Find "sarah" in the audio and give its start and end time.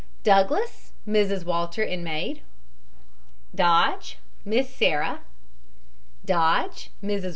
4.73-5.19